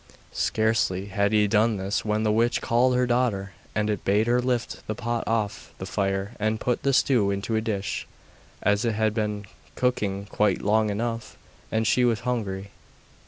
Scarcely 0.33 1.05
had 1.13 1.31
he 1.31 1.47
done 1.47 1.77
this 1.77 2.03
when 2.03 2.23
the 2.23 2.31
witch 2.31 2.59
called 2.59 2.95
her 2.95 3.05
daughter 3.05 3.51
and 3.75 4.03
bade 4.03 4.25
her 4.25 4.41
lift 4.41 4.81
the 4.87 4.95
pot 4.95 5.23
off 5.27 5.73
the 5.77 5.85
fire 5.85 6.31
and 6.39 6.59
put 6.59 6.81
the 6.81 6.91
stew 6.91 7.29
into 7.29 7.55
a 7.55 7.61
dish, 7.61 8.07
as 8.63 8.83
it 8.83 8.93
had 8.93 9.13
been 9.13 9.45
cooking 9.75 10.25
quite 10.25 10.63
long 10.63 10.89
enough 10.89 11.37
and 11.71 11.85
she 11.85 12.03
was 12.03 12.21
hungry. 12.21 12.71